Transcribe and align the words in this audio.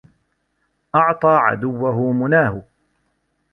أَعْطَى 0.95 1.27
عَدُوَّهُ 1.27 2.11
مُنَاهُ 2.13 2.61